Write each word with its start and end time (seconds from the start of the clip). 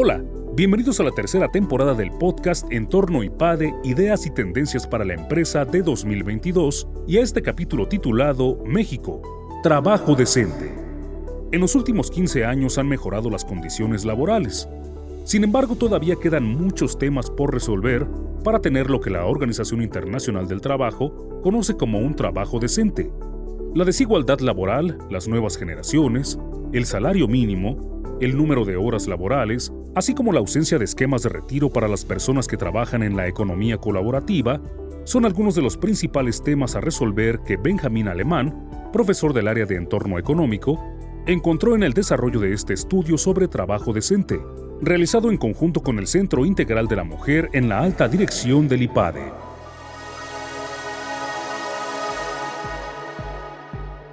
Hola, 0.00 0.22
bienvenidos 0.54 1.00
a 1.00 1.02
la 1.02 1.10
tercera 1.10 1.48
temporada 1.50 1.92
del 1.92 2.12
podcast 2.12 2.70
Entorno 2.70 3.24
IPADE, 3.24 3.74
Ideas 3.82 4.26
y 4.26 4.30
Tendencias 4.30 4.86
para 4.86 5.04
la 5.04 5.14
Empresa 5.14 5.64
de 5.64 5.82
2022 5.82 6.86
y 7.08 7.16
a 7.16 7.22
este 7.22 7.42
capítulo 7.42 7.88
titulado 7.88 8.62
México, 8.64 9.20
Trabajo 9.64 10.14
Decente. 10.14 10.72
En 11.50 11.60
los 11.60 11.74
últimos 11.74 12.12
15 12.12 12.44
años 12.44 12.78
han 12.78 12.86
mejorado 12.86 13.28
las 13.28 13.44
condiciones 13.44 14.04
laborales. 14.04 14.68
Sin 15.24 15.42
embargo, 15.42 15.74
todavía 15.74 16.14
quedan 16.14 16.44
muchos 16.44 16.96
temas 16.96 17.28
por 17.28 17.52
resolver 17.52 18.06
para 18.44 18.60
tener 18.60 18.90
lo 18.90 19.00
que 19.00 19.10
la 19.10 19.24
Organización 19.24 19.82
Internacional 19.82 20.46
del 20.46 20.60
Trabajo 20.60 21.40
conoce 21.42 21.76
como 21.76 21.98
un 21.98 22.14
trabajo 22.14 22.60
decente. 22.60 23.10
La 23.74 23.84
desigualdad 23.84 24.38
laboral, 24.38 24.96
las 25.10 25.26
nuevas 25.26 25.56
generaciones, 25.56 26.38
el 26.72 26.86
salario 26.86 27.26
mínimo, 27.26 27.98
el 28.20 28.36
número 28.36 28.64
de 28.64 28.76
horas 28.76 29.06
laborales, 29.06 29.72
así 29.98 30.14
como 30.14 30.32
la 30.32 30.38
ausencia 30.38 30.78
de 30.78 30.84
esquemas 30.84 31.24
de 31.24 31.28
retiro 31.28 31.70
para 31.70 31.88
las 31.88 32.04
personas 32.04 32.46
que 32.46 32.56
trabajan 32.56 33.02
en 33.02 33.16
la 33.16 33.26
economía 33.26 33.78
colaborativa, 33.78 34.60
son 35.02 35.24
algunos 35.24 35.56
de 35.56 35.62
los 35.62 35.76
principales 35.76 36.42
temas 36.42 36.76
a 36.76 36.80
resolver 36.80 37.40
que 37.40 37.56
Benjamín 37.56 38.06
Alemán, 38.06 38.90
profesor 38.92 39.32
del 39.32 39.48
área 39.48 39.66
de 39.66 39.74
entorno 39.74 40.18
económico, 40.18 40.80
encontró 41.26 41.74
en 41.74 41.82
el 41.82 41.94
desarrollo 41.94 42.38
de 42.38 42.52
este 42.52 42.74
estudio 42.74 43.18
sobre 43.18 43.48
trabajo 43.48 43.92
decente, 43.92 44.40
realizado 44.80 45.30
en 45.30 45.36
conjunto 45.36 45.82
con 45.82 45.98
el 45.98 46.06
Centro 46.06 46.46
Integral 46.46 46.86
de 46.86 46.96
la 46.96 47.04
Mujer 47.04 47.50
en 47.52 47.68
la 47.68 47.80
alta 47.80 48.06
dirección 48.06 48.68
del 48.68 48.82
IPADE. 48.82 49.47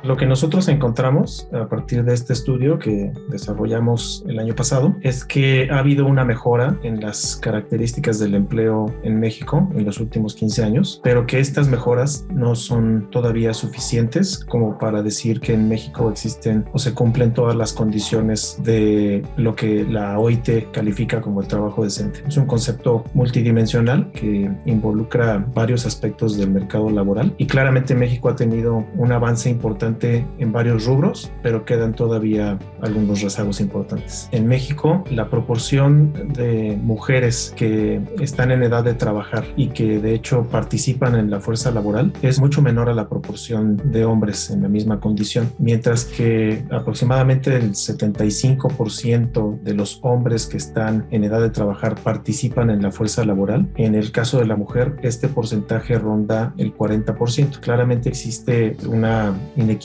Lo 0.06 0.18
que 0.18 0.28
nosotros 0.28 0.68
encontramos 0.68 1.50
a 1.52 1.68
partir 1.68 2.04
de 2.04 2.14
este 2.14 2.32
estudio 2.32 2.78
que 2.78 3.12
desarrollamos 3.28 4.24
el 4.28 4.38
año 4.38 4.54
pasado 4.54 4.96
es 5.02 5.26
que 5.26 5.68
ha 5.72 5.80
habido 5.80 6.06
una 6.06 6.24
mejora 6.24 6.78
en 6.84 7.02
las 7.02 7.38
características 7.38 8.20
del 8.20 8.36
empleo 8.36 8.94
en 9.02 9.20
México 9.20 9.68
en 9.74 9.84
los 9.84 10.00
últimos 10.00 10.36
15 10.36 10.64
años, 10.64 11.02
pero 11.04 11.26
que 11.26 11.40
estas 11.40 11.70
mejoras 11.70 12.28
no 12.30 12.54
son 12.54 13.10
todavía 13.10 13.56
suficientes 13.56 14.46
como 14.46 14.78
para 14.78 15.02
decir 15.02 15.40
que 15.40 15.54
en 15.54 15.68
México 15.68 16.12
existen 16.12 16.66
o 16.72 16.78
se 16.78 16.94
cumplen 16.94 17.34
todas 17.34 17.56
las 17.56 17.74
condiciones 17.74 18.60
de 18.64 19.24
lo 19.38 19.56
que 19.56 19.86
la 19.86 20.20
OIT 20.20 20.70
califica 20.72 21.20
como 21.20 21.42
el 21.42 21.48
trabajo 21.48 21.84
decente. 21.84 22.24
Es 22.28 22.38
un 22.38 22.46
concepto 22.46 23.06
multidimensional 23.16 24.12
que 24.12 24.52
involucra 24.66 25.44
varios 25.56 25.88
aspectos 25.88 26.38
del 26.38 26.52
mercado 26.52 26.92
laboral 26.92 27.34
y 27.40 27.48
claramente 27.48 27.96
México 27.96 28.30
ha 28.30 28.36
tenido 28.36 28.86
un 28.96 29.12
avance 29.12 29.50
importante 29.50 29.95
en 30.04 30.52
varios 30.52 30.86
rubros, 30.86 31.32
pero 31.42 31.66
quedan 31.66 31.94
todavía 31.94 32.58
algunos 32.82 33.22
rezagos 33.22 33.62
importantes. 33.62 34.30
En 34.32 34.48
México, 34.48 35.04
la 35.10 35.30
proporción 35.30 36.14
de 36.34 36.78
mujeres 36.82 37.54
que 37.56 38.02
están 38.20 38.52
en 38.52 38.64
edad 38.64 38.84
de 38.84 38.94
trabajar 38.94 39.46
y 39.56 39.68
que 39.68 40.00
de 40.00 40.14
hecho 40.14 40.44
participan 40.52 41.16
en 41.16 41.30
la 41.30 41.40
fuerza 41.40 41.72
laboral 41.72 42.14
es 42.22 42.40
mucho 42.40 42.62
menor 42.62 42.90
a 42.90 42.94
la 42.94 43.08
proporción 43.08 43.82
de 43.92 44.06
hombres 44.06 44.50
en 44.50 44.62
la 44.62 44.68
misma 44.68 45.00
condición, 45.00 45.52
mientras 45.58 46.06
que 46.06 46.66
aproximadamente 46.72 47.56
el 47.56 47.72
75% 47.72 49.62
de 49.62 49.74
los 49.74 50.00
hombres 50.02 50.48
que 50.48 50.58
están 50.58 51.08
en 51.12 51.24
edad 51.24 51.42
de 51.42 51.50
trabajar 51.50 51.96
participan 51.96 52.70
en 52.70 52.82
la 52.82 52.92
fuerza 52.92 53.26
laboral. 53.26 53.68
En 53.76 53.96
el 53.96 54.12
caso 54.12 54.40
de 54.40 54.46
la 54.46 54.56
mujer, 54.56 54.98
este 55.02 55.28
porcentaje 55.28 55.98
ronda 55.98 56.54
el 56.58 56.76
40%. 56.76 57.60
Claramente 57.60 58.10
existe 58.10 58.76
una 58.88 59.34
inequidad 59.56 59.85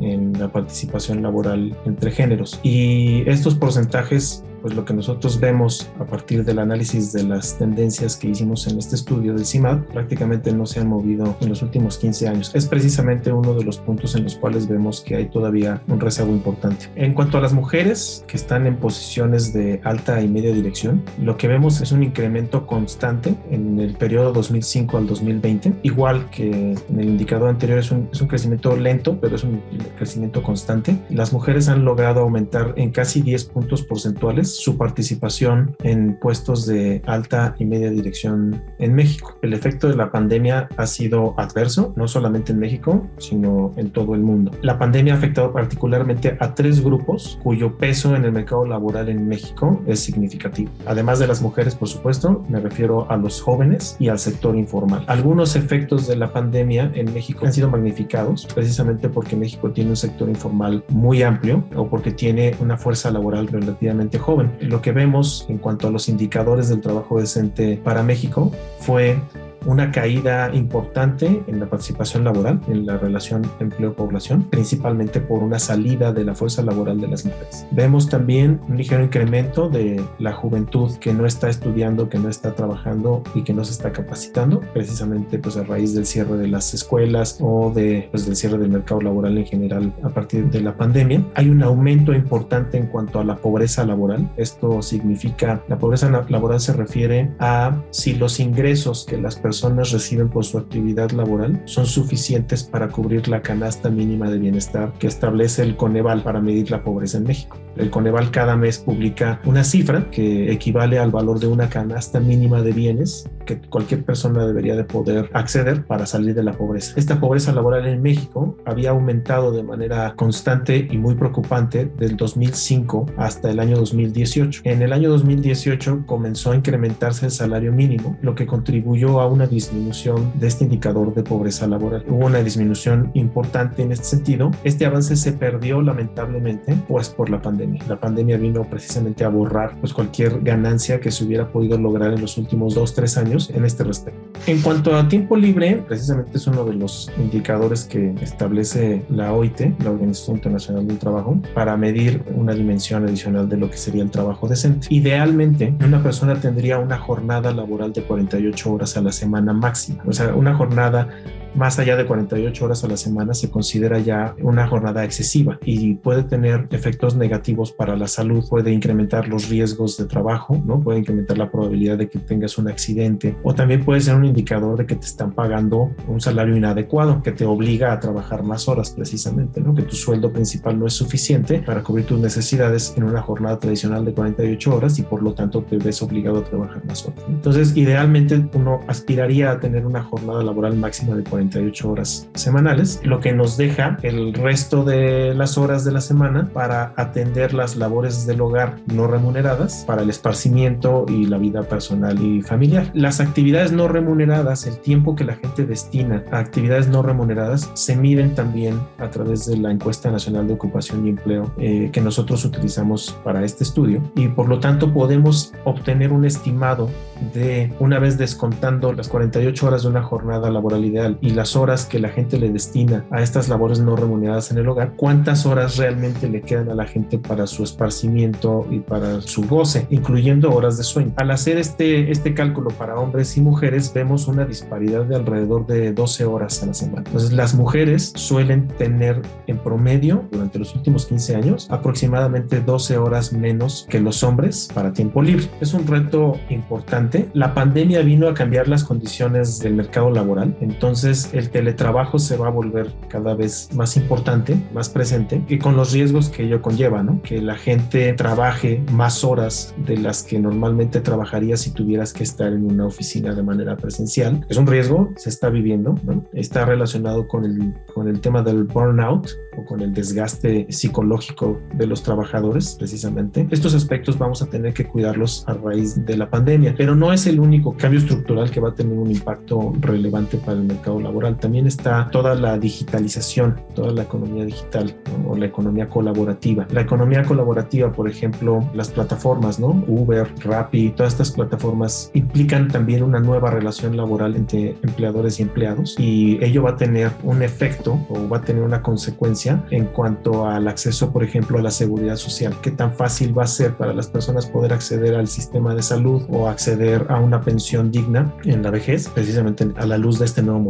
en 0.00 0.32
la 0.38 0.52
participación 0.52 1.22
laboral 1.22 1.76
entre 1.84 2.10
géneros. 2.10 2.60
Y 2.62 3.28
estos 3.28 3.54
porcentajes 3.54 4.44
pues 4.62 4.74
lo 4.74 4.84
que 4.84 4.94
nosotros 4.94 5.40
vemos 5.40 5.90
a 5.98 6.04
partir 6.04 6.44
del 6.44 6.58
análisis 6.58 7.12
de 7.12 7.24
las 7.24 7.58
tendencias 7.58 8.16
que 8.16 8.28
hicimos 8.28 8.66
en 8.66 8.78
este 8.78 8.94
estudio 8.94 9.34
del 9.34 9.46
CIMAD 9.46 9.84
prácticamente 9.92 10.52
no 10.52 10.66
se 10.66 10.80
han 10.80 10.88
movido 10.88 11.36
en 11.40 11.48
los 11.48 11.62
últimos 11.62 11.98
15 11.98 12.28
años. 12.28 12.50
Es 12.54 12.66
precisamente 12.66 13.32
uno 13.32 13.54
de 13.54 13.64
los 13.64 13.78
puntos 13.78 14.14
en 14.16 14.24
los 14.24 14.36
cuales 14.36 14.68
vemos 14.68 15.00
que 15.00 15.16
hay 15.16 15.26
todavía 15.26 15.82
un 15.88 16.00
rezago 16.00 16.30
importante. 16.30 16.86
En 16.96 17.14
cuanto 17.14 17.38
a 17.38 17.40
las 17.40 17.52
mujeres 17.52 18.24
que 18.26 18.36
están 18.36 18.66
en 18.66 18.76
posiciones 18.76 19.52
de 19.52 19.80
alta 19.84 20.20
y 20.20 20.28
media 20.28 20.52
dirección, 20.52 21.02
lo 21.20 21.36
que 21.36 21.48
vemos 21.48 21.80
es 21.80 21.92
un 21.92 22.02
incremento 22.02 22.66
constante 22.66 23.34
en 23.50 23.80
el 23.80 23.94
periodo 23.94 24.32
2005 24.32 24.96
al 24.96 25.06
2020, 25.06 25.74
igual 25.82 26.28
que 26.30 26.50
en 26.50 27.00
el 27.00 27.08
indicador 27.08 27.48
anterior 27.48 27.78
es 27.78 27.90
un, 27.90 28.08
es 28.12 28.20
un 28.20 28.28
crecimiento 28.28 28.76
lento, 28.76 29.18
pero 29.20 29.36
es 29.36 29.44
un 29.44 29.62
crecimiento 29.96 30.42
constante. 30.42 30.96
Las 31.08 31.32
mujeres 31.32 31.68
han 31.68 31.84
logrado 31.84 32.20
aumentar 32.20 32.74
en 32.76 32.90
casi 32.90 33.22
10 33.22 33.44
puntos 33.46 33.82
porcentuales 33.82 34.49
su 34.56 34.76
participación 34.76 35.76
en 35.82 36.18
puestos 36.18 36.66
de 36.66 37.02
alta 37.06 37.54
y 37.58 37.64
media 37.64 37.90
dirección 37.90 38.62
en 38.78 38.94
México. 38.94 39.38
El 39.42 39.52
efecto 39.52 39.88
de 39.88 39.96
la 39.96 40.10
pandemia 40.10 40.68
ha 40.76 40.86
sido 40.86 41.34
adverso, 41.38 41.92
no 41.96 42.08
solamente 42.08 42.52
en 42.52 42.58
México, 42.58 43.06
sino 43.18 43.72
en 43.76 43.90
todo 43.90 44.14
el 44.14 44.20
mundo. 44.20 44.50
La 44.62 44.78
pandemia 44.78 45.14
ha 45.14 45.16
afectado 45.16 45.52
particularmente 45.52 46.36
a 46.40 46.54
tres 46.54 46.82
grupos 46.82 47.38
cuyo 47.42 47.76
peso 47.76 48.14
en 48.14 48.24
el 48.24 48.32
mercado 48.32 48.64
laboral 48.66 49.08
en 49.08 49.28
México 49.28 49.82
es 49.86 50.00
significativo. 50.00 50.70
Además 50.86 51.18
de 51.18 51.26
las 51.26 51.42
mujeres, 51.42 51.74
por 51.74 51.88
supuesto, 51.88 52.44
me 52.48 52.60
refiero 52.60 53.10
a 53.10 53.16
los 53.16 53.40
jóvenes 53.40 53.96
y 53.98 54.08
al 54.08 54.18
sector 54.18 54.56
informal. 54.56 55.04
Algunos 55.06 55.56
efectos 55.56 56.06
de 56.06 56.16
la 56.16 56.32
pandemia 56.32 56.90
en 56.94 57.12
México 57.12 57.46
han 57.46 57.52
sido 57.52 57.68
magnificados 57.68 58.46
precisamente 58.54 59.08
porque 59.08 59.36
México 59.36 59.70
tiene 59.70 59.90
un 59.90 59.96
sector 59.96 60.28
informal 60.28 60.84
muy 60.88 61.22
amplio 61.22 61.64
o 61.76 61.88
porque 61.88 62.12
tiene 62.12 62.54
una 62.60 62.76
fuerza 62.76 63.10
laboral 63.10 63.48
relativamente 63.48 64.18
joven 64.18 64.39
lo 64.60 64.82
que 64.82 64.92
vemos 64.92 65.46
en 65.48 65.58
cuanto 65.58 65.88
a 65.88 65.90
los 65.90 66.08
indicadores 66.08 66.68
del 66.68 66.80
trabajo 66.80 67.20
decente 67.20 67.80
para 67.82 68.02
México 68.02 68.52
fue 68.80 69.18
una 69.66 69.90
caída 69.90 70.50
importante 70.54 71.42
en 71.46 71.60
la 71.60 71.66
participación 71.66 72.24
laboral, 72.24 72.60
en 72.68 72.86
la 72.86 72.96
relación 72.96 73.42
empleo-población, 73.60 74.44
principalmente 74.44 75.20
por 75.20 75.42
una 75.42 75.58
salida 75.58 76.12
de 76.12 76.24
la 76.24 76.34
fuerza 76.34 76.62
laboral 76.62 77.00
de 77.00 77.08
las 77.08 77.24
mujeres. 77.24 77.66
Vemos 77.70 78.08
también 78.08 78.60
un 78.68 78.76
ligero 78.76 79.04
incremento 79.04 79.68
de 79.68 80.02
la 80.18 80.32
juventud 80.32 80.96
que 80.98 81.12
no 81.12 81.26
está 81.26 81.48
estudiando, 81.48 82.08
que 82.08 82.18
no 82.18 82.28
está 82.28 82.54
trabajando 82.54 83.22
y 83.34 83.42
que 83.42 83.52
no 83.52 83.64
se 83.64 83.72
está 83.72 83.92
capacitando, 83.92 84.60
precisamente 84.72 85.38
pues 85.38 85.56
a 85.56 85.62
raíz 85.62 85.94
del 85.94 86.06
cierre 86.06 86.36
de 86.36 86.48
las 86.48 86.72
escuelas 86.74 87.38
o 87.40 87.72
de, 87.74 88.08
pues, 88.10 88.26
del 88.26 88.36
cierre 88.36 88.58
del 88.58 88.70
mercado 88.70 89.00
laboral 89.00 89.36
en 89.36 89.46
general 89.46 89.92
a 90.02 90.08
partir 90.08 90.46
de 90.50 90.60
la 90.60 90.74
pandemia. 90.74 91.22
Hay 91.34 91.48
un 91.48 91.62
aumento 91.62 92.14
importante 92.14 92.78
en 92.78 92.86
cuanto 92.86 93.20
a 93.20 93.24
la 93.24 93.36
pobreza 93.36 93.84
laboral. 93.84 94.28
Esto 94.36 94.82
significa, 94.82 95.62
la 95.68 95.78
pobreza 95.78 96.10
laboral 96.28 96.60
se 96.60 96.72
refiere 96.72 97.30
a 97.38 97.76
si 97.90 98.14
los 98.14 98.40
ingresos 98.40 99.04
que 99.08 99.16
las 99.16 99.36
personas 99.36 99.49
personas 99.50 99.90
reciben 99.90 100.28
por 100.28 100.44
su 100.44 100.58
actividad 100.58 101.10
laboral 101.10 101.60
son 101.64 101.84
suficientes 101.84 102.62
para 102.62 102.86
cubrir 102.86 103.26
la 103.26 103.42
canasta 103.42 103.90
mínima 103.90 104.30
de 104.30 104.38
bienestar 104.38 104.92
que 105.00 105.08
establece 105.08 105.64
el 105.64 105.76
Coneval 105.76 106.22
para 106.22 106.40
medir 106.40 106.70
la 106.70 106.84
pobreza 106.84 107.18
en 107.18 107.24
México. 107.24 107.58
El 107.80 107.90
Coneval 107.90 108.30
cada 108.30 108.56
mes 108.56 108.78
publica 108.78 109.40
una 109.46 109.64
cifra 109.64 110.10
que 110.10 110.52
equivale 110.52 110.98
al 110.98 111.10
valor 111.10 111.40
de 111.40 111.46
una 111.46 111.70
canasta 111.70 112.20
mínima 112.20 112.60
de 112.60 112.72
bienes 112.72 113.28
que 113.46 113.58
cualquier 113.58 114.04
persona 114.04 114.46
debería 114.46 114.76
de 114.76 114.84
poder 114.84 115.30
acceder 115.32 115.84
para 115.86 116.04
salir 116.04 116.34
de 116.34 116.42
la 116.42 116.52
pobreza. 116.52 116.92
Esta 116.96 117.18
pobreza 117.18 117.52
laboral 117.52 117.86
en 117.86 118.02
México 118.02 118.56
había 118.66 118.90
aumentado 118.90 119.50
de 119.50 119.62
manera 119.62 120.14
constante 120.14 120.88
y 120.90 120.98
muy 120.98 121.14
preocupante 121.14 121.90
del 121.98 122.16
2005 122.16 123.06
hasta 123.16 123.50
el 123.50 123.58
año 123.60 123.78
2018. 123.78 124.60
En 124.64 124.82
el 124.82 124.92
año 124.92 125.08
2018 125.08 126.04
comenzó 126.06 126.52
a 126.52 126.56
incrementarse 126.56 127.26
el 127.26 127.32
salario 127.32 127.72
mínimo, 127.72 128.18
lo 128.20 128.34
que 128.34 128.46
contribuyó 128.46 129.20
a 129.20 129.26
una 129.26 129.46
disminución 129.46 130.32
de 130.38 130.48
este 130.48 130.64
indicador 130.64 131.14
de 131.14 131.22
pobreza 131.22 131.66
laboral. 131.66 132.04
Hubo 132.08 132.26
una 132.26 132.42
disminución 132.42 133.10
importante 133.14 133.82
en 133.82 133.92
este 133.92 134.04
sentido. 134.04 134.50
Este 134.64 134.84
avance 134.84 135.16
se 135.16 135.32
perdió 135.32 135.80
lamentablemente 135.80 136.76
pues 136.86 137.08
por 137.08 137.30
la 137.30 137.40
pandemia. 137.40 137.69
La 137.88 137.98
pandemia 137.98 138.36
vino 138.36 138.64
precisamente 138.64 139.24
a 139.24 139.28
borrar 139.28 139.78
pues 139.80 139.92
cualquier 139.92 140.40
ganancia 140.42 141.00
que 141.00 141.10
se 141.10 141.24
hubiera 141.24 141.48
podido 141.48 141.78
lograr 141.78 142.12
en 142.12 142.20
los 142.20 142.38
últimos 142.38 142.74
dos, 142.74 142.94
tres 142.94 143.16
años 143.16 143.50
en 143.50 143.64
este 143.64 143.84
respecto. 143.84 144.20
En 144.46 144.60
cuanto 144.62 144.94
a 144.96 145.08
tiempo 145.08 145.36
libre, 145.36 145.82
precisamente 145.86 146.38
es 146.38 146.46
uno 146.46 146.64
de 146.64 146.74
los 146.74 147.10
indicadores 147.18 147.84
que 147.84 148.14
establece 148.20 149.02
la 149.08 149.32
OIT, 149.32 149.80
la 149.82 149.90
Organización 149.90 150.36
Internacional 150.36 150.86
del 150.86 150.98
Trabajo, 150.98 151.38
para 151.54 151.76
medir 151.76 152.22
una 152.34 152.54
dimensión 152.54 153.04
adicional 153.04 153.48
de 153.48 153.56
lo 153.56 153.70
que 153.70 153.76
sería 153.76 154.02
el 154.02 154.10
trabajo 154.10 154.48
decente. 154.48 154.86
Idealmente, 154.90 155.74
una 155.84 156.02
persona 156.02 156.40
tendría 156.40 156.78
una 156.78 156.98
jornada 156.98 157.52
laboral 157.52 157.92
de 157.92 158.02
48 158.02 158.72
horas 158.72 158.96
a 158.96 159.02
la 159.02 159.12
semana 159.12 159.52
máxima, 159.52 160.02
o 160.06 160.12
sea, 160.12 160.34
una 160.34 160.54
jornada 160.54 161.08
más 161.54 161.78
allá 161.78 161.96
de 161.96 162.06
48 162.06 162.64
horas 162.64 162.84
a 162.84 162.88
la 162.88 162.96
semana 162.96 163.34
se 163.34 163.50
considera 163.50 163.98
ya 163.98 164.34
una 164.42 164.66
jornada 164.66 165.04
excesiva 165.04 165.58
y 165.64 165.94
puede 165.94 166.22
tener 166.22 166.68
efectos 166.70 167.16
negativos 167.16 167.72
para 167.72 167.96
la 167.96 168.06
salud, 168.06 168.44
puede 168.48 168.72
incrementar 168.72 169.28
los 169.28 169.48
riesgos 169.48 169.96
de 169.96 170.06
trabajo, 170.06 170.60
¿no? 170.64 170.80
Puede 170.80 171.00
incrementar 171.00 171.38
la 171.38 171.50
probabilidad 171.50 171.98
de 171.98 172.08
que 172.08 172.18
tengas 172.18 172.58
un 172.58 172.68
accidente 172.68 173.36
o 173.42 173.54
también 173.54 173.84
puede 173.84 174.00
ser 174.00 174.16
un 174.16 174.24
indicador 174.24 174.78
de 174.78 174.86
que 174.86 174.96
te 174.96 175.06
están 175.06 175.32
pagando 175.32 175.90
un 176.08 176.20
salario 176.20 176.56
inadecuado 176.56 177.22
que 177.22 177.32
te 177.32 177.44
obliga 177.44 177.92
a 177.92 178.00
trabajar 178.00 178.42
más 178.42 178.68
horas 178.68 178.90
precisamente, 178.90 179.60
¿no? 179.60 179.74
Que 179.74 179.82
tu 179.82 179.96
sueldo 179.96 180.32
principal 180.32 180.78
no 180.78 180.86
es 180.86 180.94
suficiente 180.94 181.60
para 181.60 181.82
cubrir 181.82 182.06
tus 182.06 182.20
necesidades 182.20 182.94
en 182.96 183.04
una 183.04 183.22
jornada 183.22 183.58
tradicional 183.58 184.04
de 184.04 184.12
48 184.12 184.74
horas 184.74 184.98
y 184.98 185.02
por 185.02 185.22
lo 185.22 185.34
tanto 185.34 185.62
te 185.62 185.78
ves 185.78 186.02
obligado 186.02 186.38
a 186.38 186.44
trabajar 186.44 186.84
más 186.84 187.04
horas. 187.06 187.24
Entonces, 187.28 187.76
idealmente 187.76 188.42
uno 188.54 188.80
aspiraría 188.86 189.50
a 189.50 189.60
tener 189.60 189.86
una 189.86 190.02
jornada 190.02 190.42
laboral 190.42 190.76
máxima 190.76 191.14
de 191.16 191.22
48 191.40 191.90
horas 191.90 192.28
semanales, 192.34 193.00
lo 193.02 193.20
que 193.20 193.32
nos 193.32 193.56
deja 193.56 193.96
el 194.02 194.34
resto 194.34 194.84
de 194.84 195.34
las 195.34 195.56
horas 195.56 195.84
de 195.84 195.92
la 195.92 196.00
semana 196.00 196.50
para 196.52 196.92
atender 196.96 197.54
las 197.54 197.76
labores 197.76 198.26
del 198.26 198.40
hogar 198.42 198.76
no 198.86 199.06
remuneradas, 199.06 199.84
para 199.86 200.02
el 200.02 200.10
esparcimiento 200.10 201.06
y 201.08 201.26
la 201.26 201.38
vida 201.38 201.62
personal 201.62 202.20
y 202.22 202.42
familiar. 202.42 202.90
Las 202.92 203.20
actividades 203.20 203.72
no 203.72 203.88
remuneradas, 203.88 204.66
el 204.66 204.78
tiempo 204.78 205.16
que 205.16 205.24
la 205.24 205.36
gente 205.36 205.64
destina 205.64 206.24
a 206.30 206.38
actividades 206.38 206.88
no 206.88 207.02
remuneradas, 207.02 207.70
se 207.74 207.96
miden 207.96 208.34
también 208.34 208.78
a 208.98 209.08
través 209.08 209.46
de 209.46 209.56
la 209.56 209.70
encuesta 209.70 210.10
nacional 210.10 210.46
de 210.46 210.54
ocupación 210.54 211.06
y 211.06 211.10
empleo 211.10 211.52
eh, 211.58 211.90
que 211.92 212.00
nosotros 212.00 212.44
utilizamos 212.44 213.18
para 213.24 213.44
este 213.44 213.64
estudio 213.64 214.02
y 214.14 214.28
por 214.28 214.48
lo 214.48 214.60
tanto 214.60 214.92
podemos 214.92 215.52
obtener 215.64 216.12
un 216.12 216.24
estimado 216.24 216.90
de 217.34 217.72
una 217.80 217.98
vez 217.98 218.18
descontando 218.18 218.92
las 218.92 219.08
48 219.08 219.66
horas 219.66 219.82
de 219.82 219.88
una 219.88 220.02
jornada 220.02 220.50
laboral 220.50 220.84
ideal 220.84 221.18
y 221.20 221.29
las 221.30 221.56
horas 221.56 221.84
que 221.84 221.98
la 221.98 222.08
gente 222.08 222.38
le 222.38 222.50
destina 222.50 223.04
a 223.10 223.22
estas 223.22 223.48
labores 223.48 223.80
no 223.80 223.96
remuneradas 223.96 224.50
en 224.50 224.58
el 224.58 224.68
hogar, 224.68 224.94
cuántas 224.96 225.46
horas 225.46 225.76
realmente 225.76 226.28
le 226.28 226.42
quedan 226.42 226.70
a 226.70 226.74
la 226.74 226.86
gente 226.86 227.18
para 227.18 227.46
su 227.46 227.62
esparcimiento 227.62 228.66
y 228.70 228.80
para 228.80 229.20
su 229.20 229.42
goce, 229.46 229.86
incluyendo 229.90 230.50
horas 230.52 230.76
de 230.76 230.84
sueño. 230.84 231.12
Al 231.16 231.30
hacer 231.30 231.58
este, 231.58 232.10
este 232.10 232.34
cálculo 232.34 232.70
para 232.70 232.98
hombres 232.98 233.36
y 233.36 233.40
mujeres, 233.40 233.92
vemos 233.92 234.28
una 234.28 234.44
disparidad 234.44 235.04
de 235.04 235.16
alrededor 235.16 235.66
de 235.66 235.92
12 235.92 236.24
horas 236.24 236.62
a 236.62 236.66
la 236.66 236.74
semana. 236.74 237.02
Entonces, 237.06 237.32
las 237.32 237.54
mujeres 237.54 238.12
suelen 238.16 238.68
tener 238.68 239.22
en 239.46 239.58
promedio 239.58 240.24
durante 240.30 240.58
los 240.58 240.74
últimos 240.74 241.06
15 241.06 241.36
años 241.36 241.66
aproximadamente 241.70 242.60
12 242.60 242.98
horas 242.98 243.32
menos 243.32 243.86
que 243.88 244.00
los 244.00 244.22
hombres 244.22 244.68
para 244.72 244.92
tiempo 244.92 245.22
libre. 245.22 245.46
Es 245.60 245.74
un 245.74 245.86
reto 245.86 246.38
importante. 246.48 247.28
La 247.32 247.54
pandemia 247.54 248.02
vino 248.02 248.28
a 248.28 248.34
cambiar 248.34 248.68
las 248.68 248.84
condiciones 248.84 249.58
del 249.58 249.74
mercado 249.74 250.10
laboral, 250.10 250.56
entonces 250.60 251.19
el 251.32 251.50
teletrabajo 251.50 252.18
se 252.18 252.36
va 252.36 252.48
a 252.48 252.50
volver 252.50 252.92
cada 253.08 253.34
vez 253.34 253.68
más 253.74 253.96
importante, 253.96 254.60
más 254.72 254.88
presente 254.88 255.42
y 255.48 255.58
con 255.58 255.76
los 255.76 255.92
riesgos 255.92 256.28
que 256.28 256.44
ello 256.44 256.62
conlleva, 256.62 257.02
¿no? 257.02 257.20
Que 257.22 257.40
la 257.40 257.56
gente 257.56 258.12
trabaje 258.14 258.82
más 258.92 259.24
horas 259.24 259.74
de 259.86 259.96
las 259.96 260.22
que 260.22 260.38
normalmente 260.38 261.00
trabajaría 261.00 261.56
si 261.56 261.72
tuvieras 261.72 262.12
que 262.12 262.22
estar 262.22 262.52
en 262.52 262.64
una 262.64 262.86
oficina 262.86 263.34
de 263.34 263.42
manera 263.42 263.76
presencial. 263.76 264.44
Es 264.48 264.56
un 264.56 264.66
riesgo, 264.66 265.10
se 265.16 265.28
está 265.28 265.50
viviendo, 265.50 265.94
¿no? 266.04 266.24
Está 266.32 266.64
relacionado 266.64 267.28
con 267.28 267.44
el, 267.44 267.74
con 267.94 268.08
el 268.08 268.20
tema 268.20 268.42
del 268.42 268.64
burnout 268.64 269.28
o 269.56 269.64
con 269.64 269.80
el 269.80 269.92
desgaste 269.92 270.66
psicológico 270.70 271.60
de 271.74 271.86
los 271.86 272.02
trabajadores, 272.02 272.76
precisamente. 272.78 273.46
Estos 273.50 273.74
aspectos 273.74 274.18
vamos 274.18 274.42
a 274.42 274.46
tener 274.46 274.72
que 274.74 274.86
cuidarlos 274.86 275.44
a 275.46 275.54
raíz 275.54 276.04
de 276.04 276.16
la 276.16 276.30
pandemia, 276.30 276.74
pero 276.76 276.94
no 276.94 277.12
es 277.12 277.26
el 277.26 277.40
único 277.40 277.76
cambio 277.76 277.98
estructural 277.98 278.50
que 278.50 278.60
va 278.60 278.70
a 278.70 278.74
tener 278.74 278.96
un 278.96 279.10
impacto 279.10 279.72
relevante 279.80 280.36
para 280.38 280.52
el 280.52 280.64
mercado 280.64 281.00
laboral. 281.00 281.09
También 281.40 281.66
está 281.66 282.08
toda 282.10 282.34
la 282.34 282.58
digitalización, 282.58 283.60
toda 283.74 283.92
la 283.92 284.02
economía 284.02 284.44
digital 284.44 284.94
o 285.28 285.36
la 285.36 285.46
economía 285.46 285.88
colaborativa. 285.88 286.66
La 286.70 286.80
economía 286.80 287.24
colaborativa, 287.24 287.92
por 287.92 288.08
ejemplo, 288.08 288.64
las 288.74 288.88
plataformas, 288.88 289.58
¿no? 289.58 289.84
Uber, 289.88 290.28
Rappi, 290.44 290.90
todas 290.90 291.14
estas 291.14 291.32
plataformas 291.32 292.10
implican 292.14 292.68
también 292.68 293.02
una 293.02 293.20
nueva 293.20 293.50
relación 293.50 293.96
laboral 293.96 294.36
entre 294.36 294.76
empleadores 294.82 295.40
y 295.40 295.42
empleados 295.42 295.96
y 295.98 296.42
ello 296.44 296.62
va 296.62 296.70
a 296.70 296.76
tener 296.76 297.10
un 297.22 297.42
efecto 297.42 297.98
o 298.08 298.28
va 298.28 298.38
a 298.38 298.42
tener 298.42 298.62
una 298.62 298.82
consecuencia 298.82 299.64
en 299.70 299.86
cuanto 299.86 300.46
al 300.46 300.68
acceso, 300.68 301.12
por 301.12 301.24
ejemplo, 301.24 301.58
a 301.58 301.62
la 301.62 301.70
seguridad 301.70 302.16
social. 302.16 302.54
¿Qué 302.62 302.70
tan 302.70 302.92
fácil 302.92 303.36
va 303.36 303.44
a 303.44 303.46
ser 303.46 303.76
para 303.76 303.92
las 303.92 304.06
personas 304.06 304.46
poder 304.46 304.72
acceder 304.72 305.14
al 305.14 305.28
sistema 305.28 305.74
de 305.74 305.82
salud 305.82 306.22
o 306.30 306.48
acceder 306.48 307.06
a 307.08 307.20
una 307.20 307.40
pensión 307.40 307.90
digna 307.90 308.32
en 308.44 308.62
la 308.62 308.70
vejez, 308.70 309.08
precisamente 309.08 309.68
a 309.76 309.86
la 309.86 309.98
luz 309.98 310.18
de 310.18 310.24
este 310.24 310.42
nuevo 310.42 310.60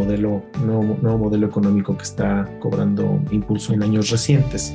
nuevo, 0.63 0.99
nuevo 1.01 1.19
modelo 1.19 1.47
económico 1.47 1.97
que 1.97 2.05
está 2.05 2.49
cobrando 2.61 3.21
impulso 3.31 3.73
en 3.73 3.83
años 3.83 4.11
recientes? 4.11 4.75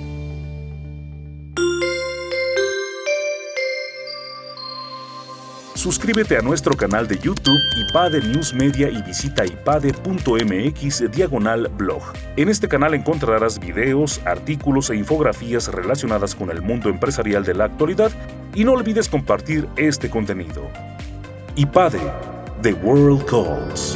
Suscríbete 5.85 6.35
a 6.35 6.41
nuestro 6.41 6.75
canal 6.75 7.07
de 7.07 7.19
YouTube 7.19 7.59
IPADE 7.77 8.21
News 8.21 8.55
Media 8.55 8.89
y 8.89 9.03
visita 9.03 9.45
ipade.mx 9.45 11.11
diagonal 11.11 11.67
blog. 11.77 12.01
En 12.37 12.49
este 12.49 12.67
canal 12.67 12.95
encontrarás 12.95 13.59
videos, 13.59 14.19
artículos 14.25 14.89
e 14.89 14.95
infografías 14.95 15.67
relacionadas 15.67 16.33
con 16.33 16.49
el 16.49 16.63
mundo 16.63 16.89
empresarial 16.89 17.43
de 17.43 17.53
la 17.53 17.65
actualidad 17.65 18.11
y 18.55 18.63
no 18.63 18.71
olvides 18.71 19.07
compartir 19.07 19.69
este 19.75 20.09
contenido. 20.09 20.63
IPADE, 21.55 22.01
The 22.63 22.73
World 22.73 23.23
Calls. 23.25 23.95